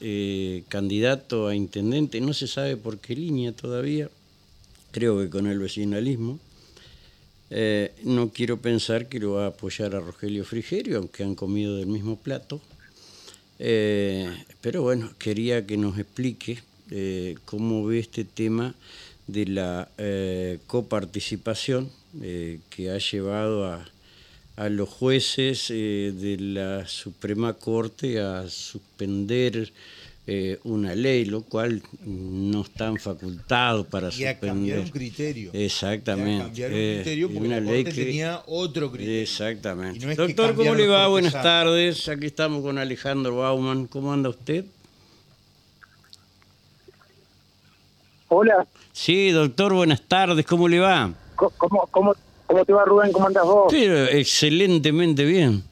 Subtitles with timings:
[0.00, 4.10] eh, candidato a intendente, no se sabe por qué línea todavía,
[4.90, 6.38] creo que con el vecinalismo.
[7.50, 11.76] Eh, no quiero pensar que lo va a apoyar a Rogelio Frigerio, aunque han comido
[11.76, 12.60] del mismo plato.
[13.58, 14.28] Eh,
[14.60, 16.58] pero bueno, quería que nos explique
[17.44, 18.74] cómo ve este tema
[19.26, 19.88] de la
[20.66, 21.90] coparticipación
[22.70, 23.88] que ha llevado a
[24.56, 29.72] a los jueces eh, de la Suprema Corte a suspender
[30.26, 35.50] eh, una ley, lo cual no están facultados para y a cambiar un criterio.
[35.52, 36.42] Exactamente.
[36.42, 37.92] a cambiar un eh, criterio porque una ley que...
[37.92, 39.22] tenía otro criterio.
[39.22, 40.14] Exactamente.
[40.14, 41.08] Doctor, ¿cómo le va?
[41.08, 42.08] Buenas tardes.
[42.08, 43.86] Aquí estamos con Alejandro Bauman.
[43.86, 44.64] ¿Cómo anda usted?
[48.28, 48.66] Hola.
[48.92, 50.46] Sí, doctor, buenas tardes.
[50.46, 51.12] ¿Cómo le va?
[51.36, 52.14] ¿Cómo, cómo,
[52.46, 53.12] ¿Cómo te va, Rubén?
[53.12, 53.66] ¿Cómo andas vos?
[53.70, 55.62] Pero excelentemente bien.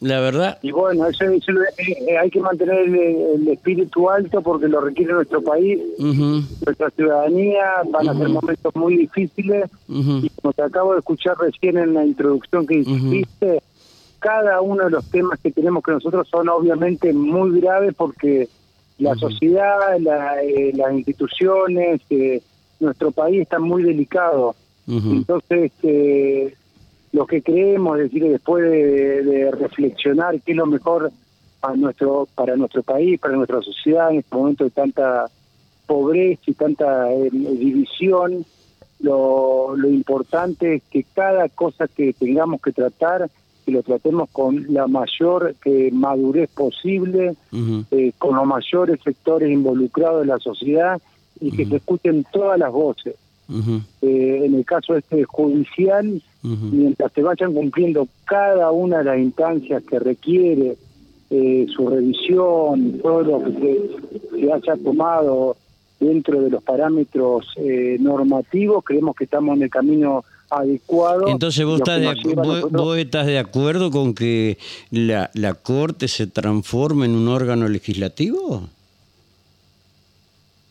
[0.00, 0.58] La verdad.
[0.62, 1.38] Y bueno, eso, eh,
[1.76, 7.64] eh, hay que mantener el, espíritu alto porque lo requiere nuestro país, nuestra ciudadanía.
[7.90, 9.70] Van a ser momentos muy difíciles.
[9.88, 13.62] Y como te acabo de escuchar recién en la introducción que hiciste,
[14.20, 18.48] cada uno de los temas que tenemos que nosotros son obviamente muy graves porque
[18.98, 22.00] la sociedad, eh, las instituciones,
[22.80, 24.54] nuestro país está muy delicado.
[24.90, 26.54] Entonces, eh,
[27.12, 31.12] lo que creemos, es decir, después de, reflexionar qué es lo mejor
[31.60, 35.26] para nuestro, para nuestro país, para nuestra sociedad en este momento de tanta
[35.86, 38.44] pobreza y tanta eh, división,
[39.00, 43.30] lo, importante es que cada cosa que tengamos que tratar,
[43.64, 47.34] que lo tratemos con la mayor eh, madurez posible,
[48.18, 51.00] con los mayores sectores involucrados de la sociedad
[51.40, 53.14] y que se escuchen todas las voces.
[54.02, 59.82] Eh, en el caso este judicial, mientras se vayan cumpliendo cada una de las instancias
[59.82, 60.76] que requiere
[61.30, 63.90] eh, su revisión, todo lo que
[64.32, 65.56] se, haya tomado
[65.98, 71.28] dentro de los parámetros eh, normativos, creemos que estamos en el camino adecuado.
[71.28, 74.58] Entonces vos, estás de, estás de acuerdo con que
[74.90, 78.68] la, la Corte se transforme en un órgano legislativo?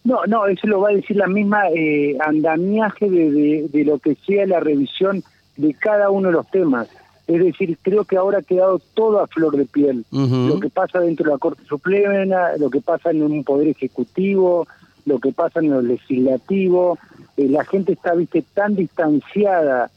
[0.03, 4.15] No, no, eso lo va a decir la misma eh, andamiaje de, de, lo que
[4.15, 5.23] sea la revisión
[5.57, 6.87] de cada uno de los temas.
[7.27, 10.03] Es decir, creo que ahora ha quedado todo a flor de piel.
[10.11, 14.67] Lo que pasa dentro de la Corte Suprema, lo que pasa en un Poder Ejecutivo,
[15.05, 16.97] lo que pasa en lo legislativo.
[17.37, 19.91] Eh, la gente está, viste, tan distanciada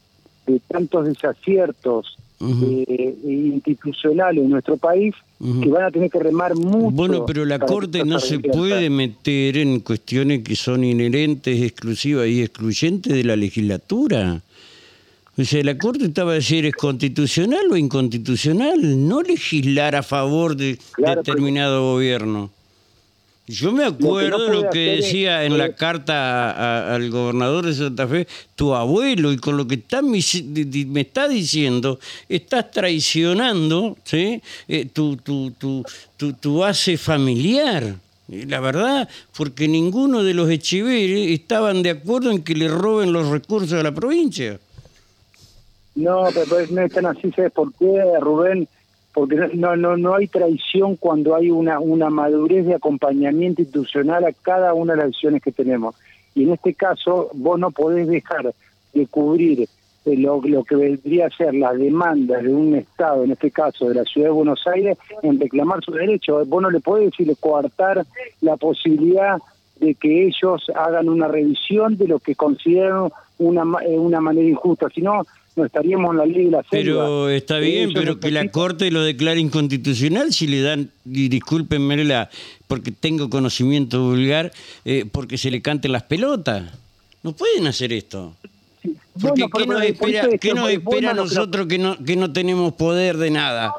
[0.45, 6.91] de tantos desaciertos eh, institucionales en nuestro país que van a tener que remar mucho.
[6.91, 12.41] Bueno, pero la Corte no se puede meter en cuestiones que son inherentes, exclusivas y
[12.41, 14.41] excluyentes de la legislatura.
[15.37, 20.55] O sea, la Corte estaba a decir es constitucional o inconstitucional, no legislar a favor
[20.55, 22.51] de determinado gobierno.
[23.45, 28.73] Yo me acuerdo lo que, decía en la carta al gobernador de Santa Fe tu
[28.73, 31.99] abuelo y con lo que está, me, está diciendo,
[32.29, 34.41] estás traicionando ¿sí?
[34.69, 35.83] Eh, tu, tu, tu,
[36.15, 37.95] tu, base familiar.
[38.29, 43.27] La verdad, porque ninguno de los echiveres estaban de acuerdo en que le roben los
[43.27, 44.57] recursos a la provincia.
[45.95, 48.69] No, pero no están así, ¿sabes por qué, Rubén?
[49.13, 54.33] Porque no, no, no hay traición cuando hay una, una madurez de acompañamiento institucional a
[54.33, 55.95] cada una de las decisiones que tenemos.
[56.35, 58.53] Y en este caso, vos no podés dejar
[58.93, 59.67] de cubrir
[60.05, 63.87] eh, lo, lo que vendría a ser la demanda de un Estado, en este caso
[63.87, 66.49] de la Ciudad de Buenos Aires, en reclamar sus derechos.
[66.49, 68.05] Vos no le podés decir coartar
[68.41, 69.37] la posibilidad
[69.79, 74.87] de que ellos hagan una revisión de lo que consideran una, eh, una manera injusta,
[74.89, 75.23] sino
[75.55, 79.03] no estaríamos en la ley de la Pero está bien, pero que la Corte lo
[79.03, 82.29] declare inconstitucional si le dan, y discúlpenme la,
[82.67, 84.51] porque tengo conocimiento vulgar,
[84.85, 86.63] eh, porque se le canten las pelotas.
[87.21, 88.35] No pueden hacer esto.
[89.21, 93.17] Porque ¿qué nos espera, ¿qué nos espera a nosotros que no, que no tenemos poder
[93.17, 93.73] de nada?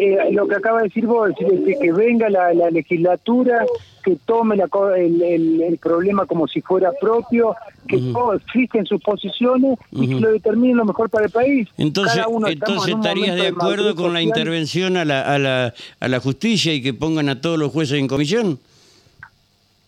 [0.00, 3.66] Eh, lo que acaba de decir vos, es que venga la, legislatura,
[4.04, 7.56] que tome el, problema como si fuera propio,
[7.88, 11.68] que todos fijen sus posiciones y que lo determinen lo mejor para el país.
[11.76, 16.72] Entonces, entonces estarías de acuerdo con la intervención a la, a, la, a la justicia
[16.72, 18.60] y que pongan a todos los jueces en comisión?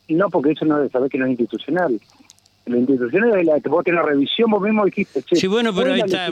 [0.09, 2.01] No, porque eso no debe saber que no es institucional
[2.71, 5.23] la institución es la que vos tenés la revisión, vos mismo dijiste.
[5.33, 6.31] sí, bueno, pero ahí está,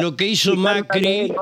[0.00, 1.32] lo que hizo Macri,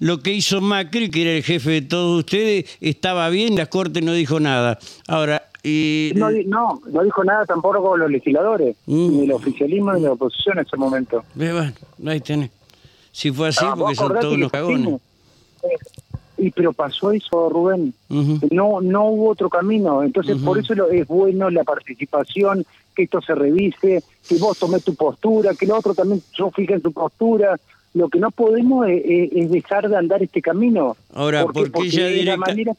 [0.00, 4.00] lo que hizo Macri, que era el jefe de todos ustedes, estaba bien, la Corte
[4.00, 4.78] no dijo nada.
[5.06, 6.12] Ahora, y...
[6.14, 9.10] no, no, no dijo nada tampoco los legisladores, mm.
[9.10, 11.24] ni el oficialismo ni la oposición en ese momento.
[11.34, 11.72] bueno,
[12.06, 12.50] ahí tenés.
[13.12, 15.00] Si fue así, porque son todos los cagones.
[16.38, 17.92] Y pero pasó eso, Rubén.
[18.50, 20.02] No no hubo otro camino.
[20.02, 22.64] Entonces, por eso es bueno la participación,
[22.94, 26.74] que esto se revise, que vos tomes tu postura, que el otro también yo fije
[26.74, 27.56] en tu postura.
[27.94, 30.96] Lo que no podemos es, dejar de andar este camino.
[31.14, 32.76] Ahora, ¿por qué, ya directamente,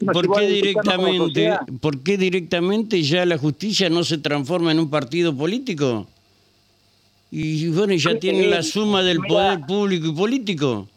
[1.80, 6.06] ¿por qué directamente ya la justicia no se transforma en un partido político?
[7.30, 10.88] Y bueno, ya tienen la suma del poder público y político.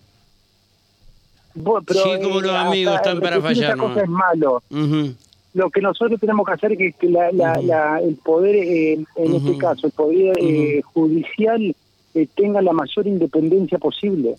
[1.53, 3.77] Sí, como los eh, amigos están para fallar.
[3.77, 3.87] ¿no?
[3.87, 4.63] cosa es malo.
[5.53, 9.85] Lo que nosotros tenemos que hacer es que, la, el poder, eh, en este caso,
[9.85, 11.75] el poder eh, judicial
[12.35, 14.35] tenga la mayor independencia posible.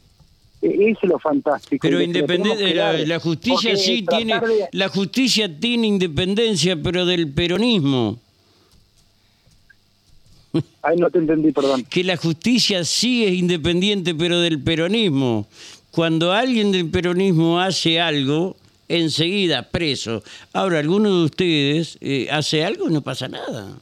[0.61, 1.83] Eso es lo fantástico.
[1.83, 4.41] Pero independencia, la, justicia sí tiene,
[4.73, 8.19] la justicia tiene independencia, pero del peronismo.
[10.83, 11.85] Ay, no te entendí, perdón.
[11.85, 15.47] Que la justicia sí es independiente, pero del peronismo.
[15.95, 18.57] Cuando alguien del peronismo hace algo,
[18.89, 20.25] enseguida preso.
[20.53, 23.79] Ahora, alguno de ustedes eh, hace algo y no pasa nada.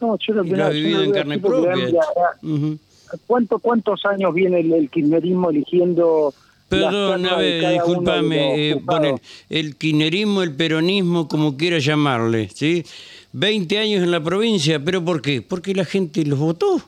[0.00, 1.74] No, yo lo, vivido en carne propia.
[3.60, 6.32] ¿Cuántos años viene el, kirchnerismo eligiendo...
[6.70, 8.80] Perdón, a ver, discúlpame, eh,
[9.50, 12.84] el kirchnerismo, el peronismo, como quiera llamarle, ¿sí?
[13.32, 15.42] 20 años en la provincia, ¿pero por qué?
[15.42, 16.82] Porque la gente los votó.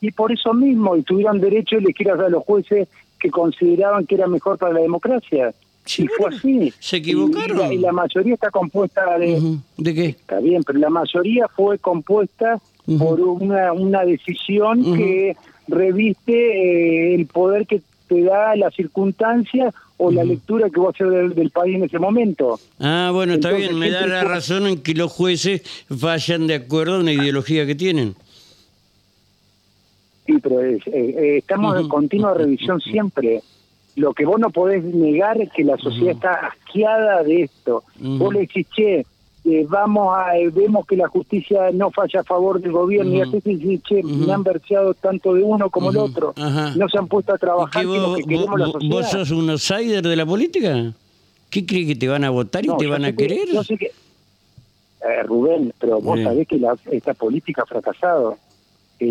[0.00, 2.88] Y por eso mismo, y tuvieron derecho a elegir a los jueces
[3.18, 5.52] que consideraban que era mejor para la democracia.
[5.84, 6.72] Sí, y fue así.
[6.78, 7.72] Se equivocaron.
[7.72, 9.58] Y, la, mayoría está compuesta de...
[9.76, 10.06] ¿De qué?
[10.06, 12.60] Está bien, pero la mayoría fue compuesta
[12.98, 15.36] por una, una decisión que
[15.68, 20.90] reviste eh, el poder que te da la circunstancia o la lectura que va a
[20.90, 22.58] hacer del, país en ese momento.
[22.80, 26.96] Ah, bueno, está bien, me da la razón en que los jueces vayan de acuerdo
[26.96, 28.16] a una ideología que tienen.
[30.30, 33.42] Sí, pero eh, eh, estamos en continua revisión siempre.
[33.96, 37.82] Lo que vos no podés negar es que la sociedad está asqueada de esto.
[37.98, 39.04] Vos le decís, che,
[39.44, 43.20] eh, vamos a eh, vemos que la justicia no falla a favor del gobierno y
[43.22, 43.40] así
[43.80, 46.32] che, me han verseado tanto de uno como el otro.
[46.76, 50.02] No se han puesto a trabajar vos, que lo que vos, vos sos un outsider
[50.06, 50.94] de la política
[51.50, 53.48] ¿qué crees que te van a votar y te van a querer?
[53.64, 58.38] sé que, eh, Rubén pero vos sabés que la, esta política ha fracasado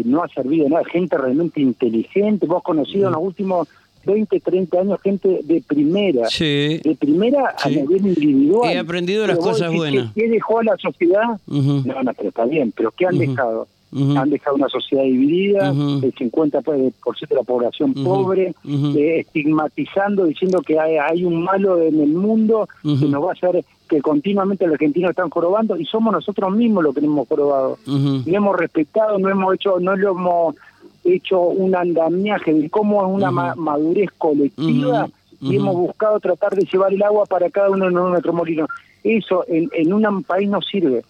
[0.06, 3.68] no ha servido nada gente realmente inteligente vos conocido en los últimos
[4.06, 8.72] 20, 30 años gente de primera, de primera a nivel individual.
[8.72, 10.14] He aprendido las cosas buenas.
[10.14, 11.40] ¿Qué dejó a la sociedad?
[11.48, 13.68] No, no, pero está bien, pero ¿qué han dejado?
[13.92, 20.80] Han dejado una sociedad dividida, el 50% de la población pobre, eh, estigmatizando, diciendo que
[20.80, 25.10] hay, un malo en el mundo que nos va a hacer que continuamente los argentinos
[25.10, 27.78] están jorobando y somos nosotros mismos los que hemos jorobado.
[27.88, 30.56] No hemos respetado, no hemos hecho, no lo hemos
[31.04, 35.10] hecho un andamiaje de cómo es una madurez colectiva
[35.42, 38.68] y hemos buscado tratar de llevar el agua para cada uno en nuestro molino.
[39.04, 41.04] Eso en, en un país no sirve.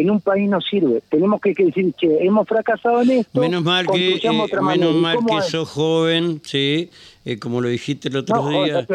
[0.00, 1.02] En un país no sirve.
[1.10, 3.38] Tenemos que, decir que hemos fracasado en esto.
[3.38, 4.30] Menos mal que, eh,
[4.62, 6.88] menos mal que sos joven, sí,
[7.26, 8.86] eh, como lo dijiste el otro día.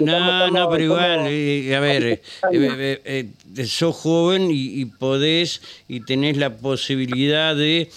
[0.00, 2.22] no, no, pero igual, eh, a ver,
[2.52, 3.28] eh,
[3.66, 7.90] sos joven y, y, podés y tenés la posibilidad de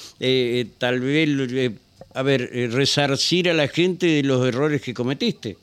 [0.80, 1.76] tal vez,
[2.16, 5.58] a ver, resarcir a la gente de los errores que cometiste.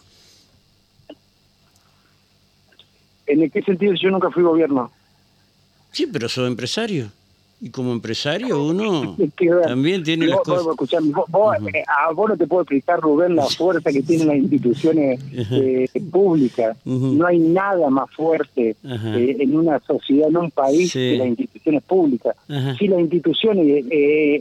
[3.27, 4.93] ¿En qué sentido yo nunca fui gobierno?
[5.95, 7.11] Sí, pero sos empresario.
[7.61, 9.17] Y como empresario uno
[9.67, 10.67] también tiene las cosas.
[11.29, 15.21] Vos, eh, a vos no te puedo explicar, Rubén, la fuerza que tienen las instituciones
[15.33, 16.77] eh, públicas.
[16.85, 21.83] No hay nada más fuerte eh, en una sociedad, en un país, que las instituciones
[21.85, 22.37] públicas.
[22.79, 23.87] Si las instituciones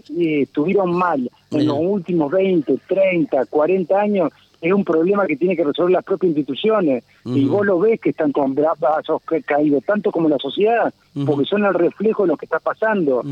[0.10, 4.32] estuvieron mal en los últimos 20, 30, 40 años,
[4.64, 7.04] es un problema que tiene que resolver las propias instituciones.
[7.26, 10.94] Y vos lo ves que están con brazos caídos, tanto como la sociedad,
[11.26, 13.24] porque son el reflejo de lo que está pasando.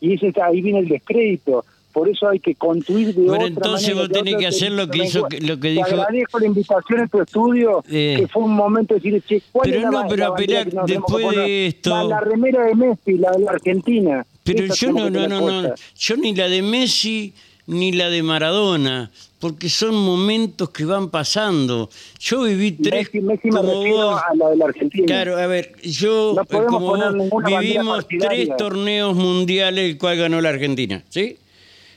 [0.00, 1.64] Y ese, ahí viene el descrédito.
[1.92, 5.26] Por eso hay que construir de bueno, entonces vos tenés que hacer lo que hizo,
[5.40, 5.86] lo que dijo.
[5.86, 8.16] Te agradezco la invitación en tu estudio, eh.
[8.18, 11.66] que fue un momento de decir, che, ¿cuál pero es no, pero a después de
[11.66, 12.08] esto.
[12.08, 14.26] La, remera de Messi, la de la Argentina.
[14.44, 17.34] Pero yo no, no, no, no, yo ni la de Messi
[17.66, 21.88] ni la de Maradona, porque son momentos que van pasando.
[22.18, 25.06] Yo viví tres Messi, como vos, a la de la Argentina.
[25.06, 30.48] Claro, a ver, yo eh, como vos, vivimos tres torneos mundiales el cual ganó la
[30.48, 31.36] Argentina, ¿sí?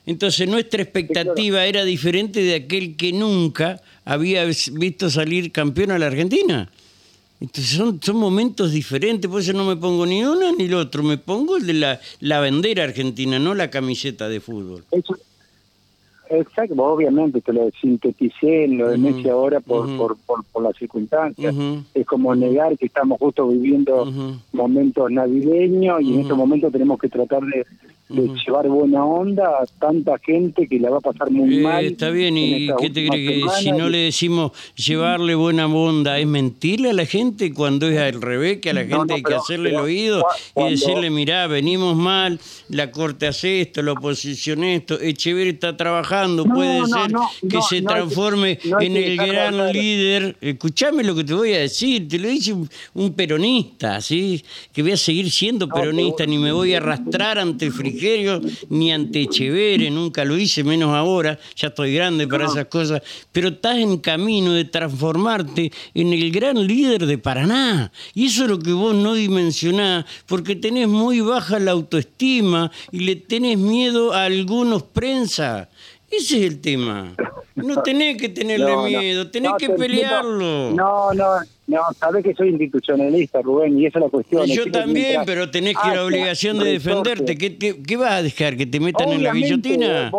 [0.06, 6.08] Entonces nuestra expectativa era diferente de aquel que nunca había visto salir campeón a la
[6.08, 6.72] Argentina.
[7.40, 11.02] Entonces son, son momentos diferentes, por eso no me pongo ni uno ni el otro,
[11.02, 14.84] me pongo el de la, la bandera argentina, no la camiseta de fútbol.
[14.92, 15.18] Eso,
[16.34, 21.54] Exacto, obviamente te lo sinteticé en lo de Messi ahora por, por, por, las circunstancias.
[21.94, 24.10] Es como negar que estamos justo viviendo
[24.54, 27.66] momentos navideños y en estos momentos tenemos que tratar de,
[28.12, 31.86] de llevar buena onda a tanta gente que la va a pasar muy eh, mal.
[31.86, 33.44] Está bien, ¿y qué te crees?
[33.44, 37.98] Que si no le decimos llevarle buena onda, ¿es mentirle a la gente cuando es
[37.98, 38.60] al revés?
[38.60, 40.26] Que a la gente hay que hacerle el oído
[40.56, 42.40] y decirle, mirá, venimos mal,
[42.70, 47.12] la corte hace esto, la oposición esto, Echeverri está trabajando, puede ser
[47.50, 50.38] que se transforme en el gran líder.
[50.42, 52.54] Escuchame lo que te voy a decir, te lo dice
[52.94, 54.44] un, peronista, ¿sí?
[54.72, 57.74] Que voy a seguir siendo peronista, ni me voy a arrastrar ante el
[58.70, 63.50] ni ante Echeverre, nunca lo hice, menos ahora, ya estoy grande para esas cosas, pero
[63.50, 67.92] estás en camino de transformarte en el gran líder de Paraná.
[68.14, 73.00] Y eso es lo que vos no dimensionás, porque tenés muy baja la autoestima y
[73.00, 75.70] le tenés miedo a algunos prensa.
[76.10, 77.16] Ese es el tema.
[77.56, 80.72] No tenés que tenerle miedo, tenés que pelearlo.
[80.72, 81.26] No, no,
[81.68, 84.46] no, sabes que soy institucionalista, Rubén, y esa es la cuestión.
[84.46, 87.38] Yo también, pero tenés que la obligación de defenderte.
[87.38, 88.56] ¿Qué, ¿Qué, vas a dejar?
[88.58, 90.12] ¿Que te metan en la guillotina?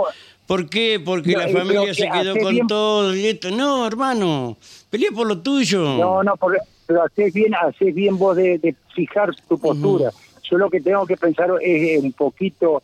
[0.47, 1.01] ¿Por qué?
[1.03, 3.51] Porque la familia se quedó con todo y esto.
[3.51, 4.59] No, hermano,
[4.91, 5.83] pelea por lo tuyo.
[5.83, 6.35] No, no,
[6.87, 10.11] pero haces bien, haces bien vos de, fijar tu postura.
[10.51, 12.83] Yo lo que tengo que pensar es un poquito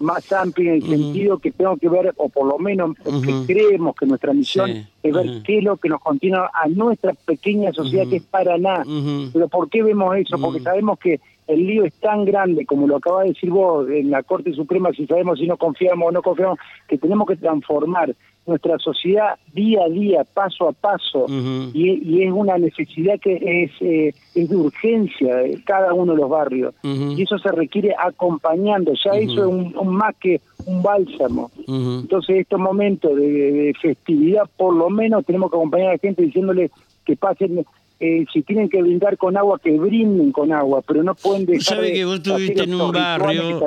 [0.00, 3.94] más amplio en el sentido que tengo que ver, o por lo menos que creemos
[3.94, 8.08] que nuestra misión es ver qué es lo que nos continúa a nuestra pequeña sociedad
[8.08, 8.84] que es Paraná.
[9.32, 10.38] Pero ¿por qué vemos eso?
[10.38, 14.10] Porque sabemos que el lío es tan grande, como lo acaba de decir vos, en
[14.10, 18.14] la Corte Suprema, si sabemos si no confiamos o no confiamos, que tenemos que transformar
[18.46, 21.26] nuestra sociedad día a día, paso a paso,
[21.74, 26.30] y, es una necesidad que es, eh, es de urgencia de cada uno de los
[26.30, 31.50] barrios, y eso se requiere acompañando, ya eso es un, más que un bálsamo.
[31.66, 36.22] Entonces, estos momentos de, de, festividad, por lo menos tenemos que acompañar a la gente
[36.22, 36.70] diciéndole
[37.04, 37.64] que pasen
[38.02, 41.76] eh, si tienen que brindar con agua, que brinden con agua, pero no pueden dejar
[41.76, 43.60] ¿Sabe que vos estuviste en un barrio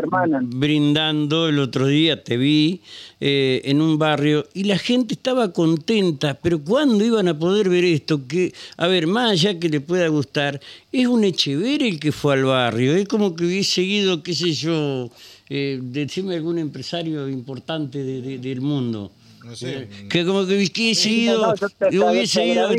[0.45, 2.81] brindando el otro día, te vi,
[3.21, 7.85] eh, en un barrio, y la gente estaba contenta, pero ¿cuándo iban a poder ver
[7.85, 8.27] esto?
[8.27, 10.59] Que, a ver, más allá que le pueda gustar,
[10.91, 14.51] es un Echever el que fue al barrio, es como que hubiese seguido, qué sé
[14.53, 15.11] yo,
[15.55, 19.11] eh, decime algún empresario importante del mundo.
[19.43, 19.87] No sé.
[20.09, 21.53] Que como que hubiese ido.
[21.91, 22.69] No, hubiese ido.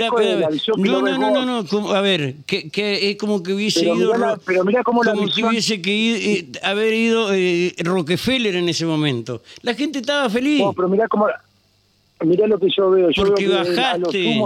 [0.77, 1.91] No, no, no, no, no.
[1.93, 4.13] a ver, que, que es como que hubiese ido.
[4.45, 9.41] pero mira cómo como que hubiese que eh, haber ido eh, Rockefeller en ese momento.
[9.63, 10.61] La gente estaba feliz.
[10.61, 11.29] No, pero mira cómo.
[12.25, 13.11] Mira lo que yo veo.
[13.11, 14.41] Yo Porque bajaste.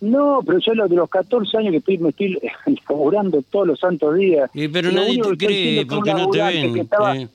[0.00, 2.40] No, pero yo lo de los 14 años que estoy, me estoy
[2.88, 4.50] laburando todos los santos días.
[4.72, 6.78] pero nadie te cree porque no te ven.
[6.78, 7.28] Estaba, eh,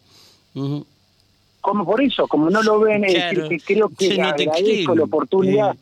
[1.62, 5.75] como por eso, como no lo ven, que creo que agradezco la oportunidad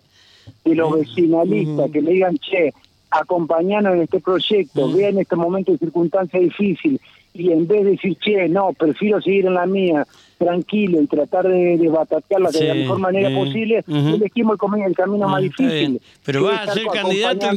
[0.63, 2.73] de los vecinalistas que me digan, che,
[3.09, 6.99] acompañanos en este proyecto, vean este momento de circunstancia difícil,
[7.33, 10.05] y en vez de decir, che, no, prefiero seguir en la mía,
[10.37, 15.27] tranquilo, y tratar de, de batatearla de la mejor manera posible, elegimos el, el camino
[15.27, 16.01] más difícil.
[16.23, 17.47] Pero vas a ser candidato,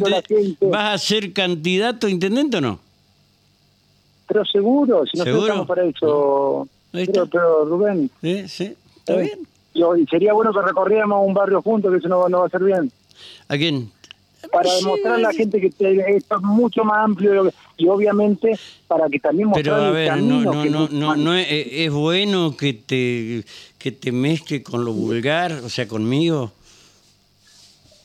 [0.62, 2.80] vas a ser candidato a intendente o no?
[4.28, 6.68] Pero seguro, si no estamos para eso.
[6.92, 8.10] Pero, Rubén.
[8.22, 9.32] Sí, sí, está eh,
[9.74, 10.06] bien.
[10.08, 12.90] sería bueno que recorriéramos un barrio juntos, que eso no, va a ser bien.
[13.48, 13.90] ¿A quién?
[14.52, 19.18] Para demostrar a la gente que esto es mucho más amplio y obviamente para que
[19.18, 23.44] también Pero a ver, no, no, no, no, no es, es, bueno que te,
[23.78, 26.52] que te mezcle con lo vulgar, o sea, conmigo.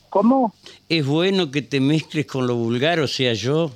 [0.09, 0.53] ¿Cómo?
[0.89, 3.71] Es bueno que te mezcles con lo vulgar, o sea, yo.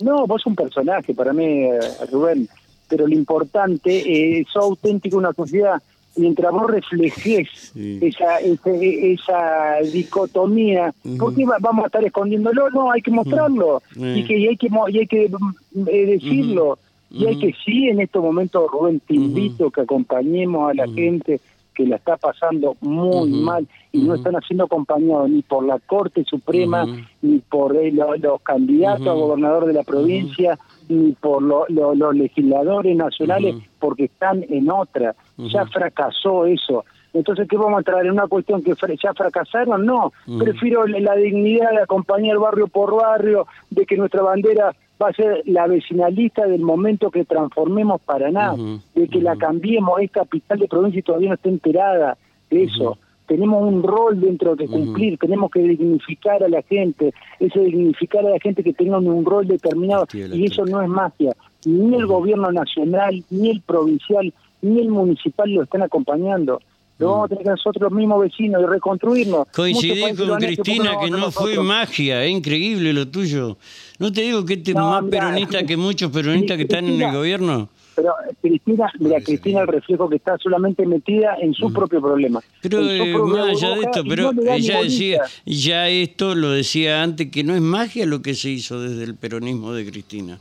[0.00, 2.48] No, vos un personaje para mí, eh, Rubén
[2.92, 5.82] pero lo importante es auténtico una sociedad
[6.16, 12.70] mientras vos reflejes esa, esa, dicotomía, ¿por qué vamos a estar escondiéndolo?
[12.70, 13.82] No, hay que mostrarlo.
[13.96, 16.78] Y que hay que y hay que mm, eh, decirlo.
[17.10, 21.40] Y hay que sí, en estos momentos, Rubén, te invito que acompañemos a la gente
[21.74, 26.24] que la está pasando muy mal y no están siendo acompañados ni por la Corte
[26.24, 26.86] Suprema,
[27.20, 33.56] ni por eh, los candidatos a gobernador de la provincia, ni por los legisladores nacionales,
[33.78, 35.14] porque están en otra.
[35.38, 36.84] Ya fracasó eso.
[37.14, 38.10] Entonces, ¿qué vamos a traer?
[38.10, 39.84] ¿Una cuestión que ya fracasaron?
[39.84, 40.12] No.
[40.38, 45.42] Prefiero la dignidad de acompañar barrio por barrio, de que nuestra bandera va a ser
[45.46, 48.54] la vecinalista del momento que transformemos Paraná,
[48.94, 52.16] de que la cambiemos, es capital de provincia y todavía no está enterada
[52.50, 52.98] de eso.
[53.26, 58.30] Tenemos un rol dentro de cumplir, tenemos que dignificar a la gente, eso dignificar a
[58.30, 61.32] la gente que tenga un rol determinado, y eso no es magia,
[61.64, 66.60] ni el gobierno nacional, ni el provincial, ni el municipal lo están acompañando.
[66.98, 69.48] Lo vamos a tener que nosotros los mismos vecinos y reconstruirnos.
[69.48, 73.56] Coincidí con Cristina que no fue magia, es increíble lo tuyo.
[73.98, 77.12] No te digo que este es más peronista que muchos peronistas que están en el
[77.12, 77.68] gobierno.
[77.94, 82.40] Pero Cristina, mira, Cristina el reflejo que está solamente metida en su propio problema.
[82.62, 87.44] Pero eh, más allá de esto, pero ella decía, ya esto lo decía antes, que
[87.44, 90.38] no es magia lo que se hizo desde el peronismo de Cristina.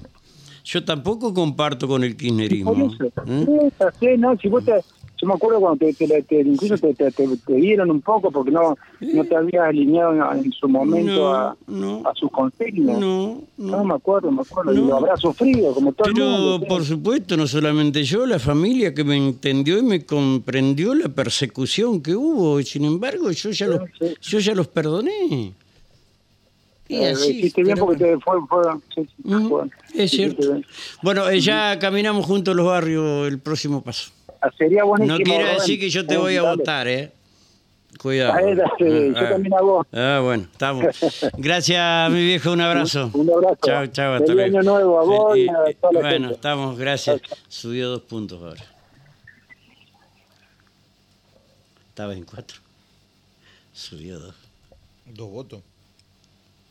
[0.71, 2.93] Yo tampoco comparto con el kirchnerismo.
[3.27, 4.17] ¿eh?
[4.17, 4.71] no, si vos te,
[5.21, 9.25] yo me acuerdo cuando te, te, incluso te, te, dieron un poco porque no, no
[9.25, 12.97] te habías alineado en, su momento a, a sus consignas.
[12.97, 14.73] No, no, me acuerdo, me acuerdo.
[14.73, 16.67] Y lo habrá sufrido como todo Pero, el mundo.
[16.67, 22.01] por supuesto, no solamente yo, la familia que me entendió y me comprendió la persecución
[22.01, 22.61] que hubo.
[22.61, 23.81] Y sin embargo, yo ya, los,
[24.21, 25.53] yo ya los perdoné.
[26.91, 28.35] Eh, hiciste bien porque te fue,
[29.95, 30.61] es cierto.
[31.01, 34.11] Bueno, eh, ya caminamos juntos los barrios el próximo paso.
[34.41, 35.17] Ah, sería buenísimo.
[35.17, 37.11] No quiero decir que yo te voy a votar, ¿eh?
[37.97, 38.33] Cuidado.
[38.33, 39.85] Ah, yo ah, también hago.
[39.93, 40.85] Ah, bueno, estamos.
[41.37, 43.09] Gracias, mi viejo, un abrazo.
[43.13, 43.57] Un, abrazo.
[43.63, 44.57] Chao, chao, hasta luego.
[44.57, 47.21] año nuevo a vos y, a toda la Bueno, estamos, gracias.
[47.47, 48.63] Subió dos puntos ahora.
[51.87, 52.57] Estaba en cuatro.
[53.71, 54.35] Subió dos.
[55.05, 55.61] Dos votos.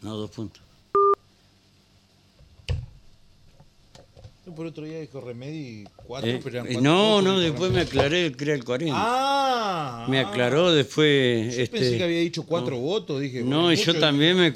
[0.02, 0.62] No, dos puntos.
[4.56, 8.32] Por otro día dijo Remedi cuatro, eh, pero eran cuatro No, no, después me aclaré,
[8.32, 8.92] crea el 40.
[8.96, 10.06] Ah.
[10.08, 11.54] Me aclaró después.
[11.54, 13.42] Yo este, pensé que había dicho cuatro votos, dije.
[13.44, 14.52] No, y yo también me